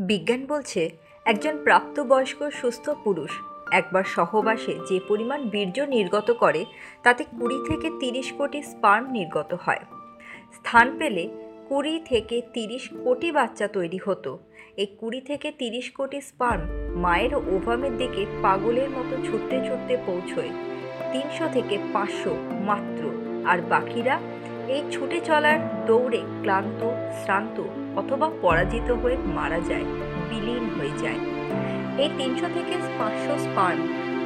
[0.00, 0.90] বিজ্ঞান বলছে,
[1.24, 3.30] একজন প্রাপ্তবয়স্ক সুস্থ পুরুষ
[3.72, 6.64] একবার সহবাসে যে পরিমাণ বীর্য নির্গত করে,
[7.02, 9.78] তাতে কুড়ি থেকে তিরিশ কোটি স্পার্ম নির্গত হয়।
[10.54, 11.28] স্থান পেলে
[11.68, 14.38] কুড়ি থেকে তিরিশ কোটি বাচ্চা তৈরি হতো।
[14.76, 16.62] এই কুড়ি থেকে তিরিশ কোটি স্পার্ম
[16.96, 20.50] মায়ের ওভামের দিকে পাগলের মতো ছুটতে ছুটতে পৌঁছয়।
[21.12, 24.20] তিনশো থেকে পাঁচশো মাত্র। আর বাকিরা
[24.74, 25.58] এই ছুটে চলার
[25.88, 26.80] দৌড়ে ক্লান্ত,
[27.20, 27.56] শ্রান্ত
[28.00, 29.86] অথবা পরাজিত হয়ে মারা যায়,
[30.28, 31.20] বিলীন হয়ে যায়।
[32.02, 33.80] এই তিনশো থেকে পাঁচশো স্পার্ম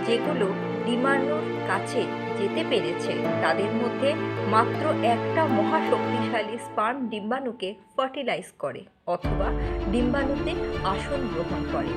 [0.06, 0.46] যেগুলো
[0.86, 2.02] ডিমান্ডোর কাছে
[2.38, 4.10] যেতে পেরেছে, তাদের মধ্যে
[4.54, 4.84] মাত্র
[5.14, 8.82] একটা মহাশক্তিশালী স্পার্ম ডিম্বাণুকে ফার্টিলাইজ করে
[9.14, 9.48] অথবা
[9.92, 10.52] ডিম্বাণুতে
[10.92, 11.92] আসন গ্রহণ করে।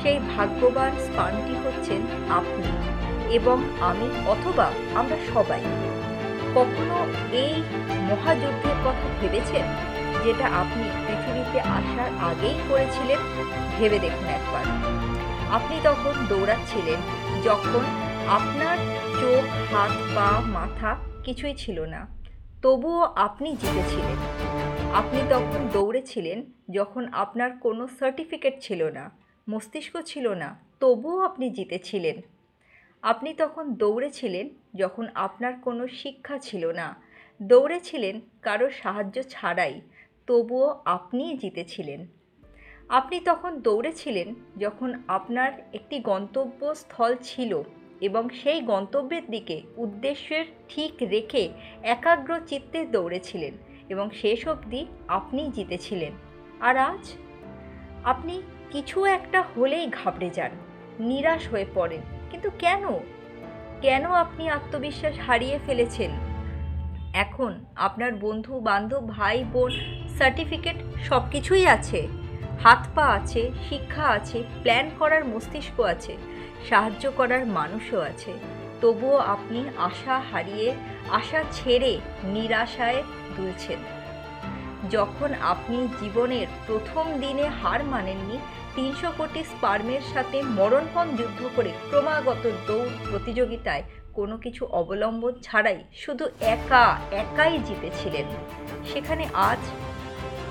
[0.00, 2.00] সেই ভাগ্যবান স্পার্মটি হচ্ছেন
[2.38, 2.68] আপনি
[3.38, 3.56] এবং
[3.90, 4.66] আমি অথবা
[5.00, 5.62] আমরা সবাই।
[6.54, 9.66] কখনো এই মহাযুদ্ধের কথা ভেবেছেন?
[10.24, 13.18] যেটা আপনি পৃথিবীতে আসার আগেই করেছিলেন?
[13.78, 14.64] ভেবে দেখুন একবার।
[15.50, 17.00] আপনি তখন দৌড়াচ্ছিলেন,
[17.44, 17.80] যখন
[18.28, 18.78] আপনার
[19.20, 22.06] চোখ, হাত, পা, মাথা কিছুই ছিল না।
[22.62, 24.16] তবুও আপনি জিতেছিলেন।
[24.94, 29.10] আপনি তখন দৌড়েছিলেন যখন আপনার কোনো সার্টিফিকেট ছিল না,
[29.48, 32.33] মস্তিষ্ক ছিল না, তবুও আপনি জিতেছিলেন।
[33.04, 36.88] আপনি তখন দৌড়েছিলেন যখন আপনার কোনো শিক্ষা ছিল না।
[37.40, 39.74] দৌড়েছিলেন কারও সাহায্য ছাড়াই,
[40.26, 42.00] তবুও আপনিই জিতেছিলেন।
[42.88, 47.52] আপনি তখন দৌড়েছিলেন যখন আপনার একটি গন্তব্যস্থল ছিল
[48.00, 51.42] এবং সেই গন্তব্যের দিকে উদ্দেশ্যের ঠিক রেখে
[51.82, 53.54] একাগ্র চিত্তে দৌড়েছিলেন
[53.88, 56.12] এবং শেষ অবধি আপনিই জিতেছিলেন।
[56.60, 57.04] আর আজ
[58.04, 58.34] আপনি
[58.72, 60.52] কিছু একটা হলেই ঘাবড়ে যান,
[61.00, 62.84] নিরাশ হয়ে পড়েন। কিন্তু কেন?
[63.80, 66.10] কেন আপনি আত্মবিশ্বাস হারিয়ে ফেলেছেন?
[67.14, 69.70] এখন আপনার বন্ধু, বান্ধব, ভাই, বোন
[70.18, 70.76] সার্টিফিকেট
[71.08, 72.08] সব কিছুই আছে।
[72.62, 76.16] হাত পা আছে, শিক্ষা আছে প্ল্যান করার মস্তিষ্ক আছে,
[76.68, 78.32] সাহায্য করার মানুষও আছে।
[78.80, 80.74] তবুও আপনি আশা হারিয়ে,
[81.10, 83.02] আশা ছেড়ে নিরাশায়
[83.36, 83.78] দুলছেন।
[84.90, 88.38] যখন আপনি জীবনের প্রথম দিনে হার মানেননি
[88.76, 93.82] তিনশো কোটি স্পার্মের সাথে মরণপণ যুদ্ধ করে ক্রমাগত দৌড় প্রতিযোগিতায়
[94.14, 98.24] কোনো কিছু অবলম্বন ছাড়াই শুধু একা, একাই জিতেছিলেন।
[98.92, 99.58] সেখানে আজ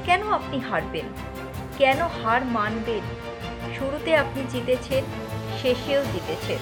[0.06, 1.06] কেন আপনি হারবেন?
[1.78, 3.02] কেন হার মানবেন?
[3.80, 5.04] শুরুতে আপনি জিতেছেন,
[5.62, 6.58] শেষেও জিতেছেন।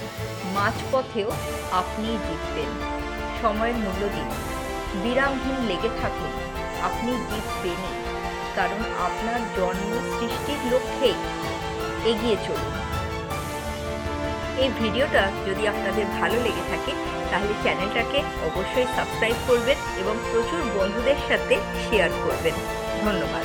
[0.54, 1.30] মাঝপথেও
[1.72, 3.02] আপনিই জিতবেন।
[3.42, 4.30] সময়ের মূল্য দিন।
[5.02, 6.51] বিরামহীন লেগে থাকুন।
[6.82, 7.94] আপনি জিতবেনই
[8.56, 11.10] কারণ আপনার জন্ম সৃষ্টির লক্ষ্যে
[12.10, 12.74] এগিয়ে চলুন।
[14.62, 16.92] এই ভিডিওটা যদি আপনাদের ভালো লেগে থাকে,
[17.30, 22.54] তাহলে চ্যানেলটাকে অবশ্যই সাবস্ক্রাইব করবেন এবং প্রচুর বন্ধুদের সাথে শেয়ার করবেন।
[23.04, 23.40] ধন্যবাদ।